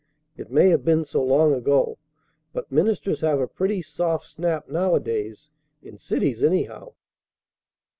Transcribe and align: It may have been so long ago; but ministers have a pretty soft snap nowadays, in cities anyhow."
It 0.35 0.49
may 0.51 0.69
have 0.69 0.83
been 0.83 1.05
so 1.05 1.23
long 1.23 1.53
ago; 1.53 1.99
but 2.53 2.71
ministers 2.71 3.21
have 3.21 3.39
a 3.39 3.45
pretty 3.47 3.83
soft 3.83 4.25
snap 4.25 4.67
nowadays, 4.67 5.51
in 5.83 5.99
cities 5.99 6.41
anyhow." 6.43 6.93